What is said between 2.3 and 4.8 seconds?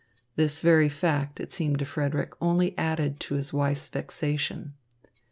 only added to his wife's vexation.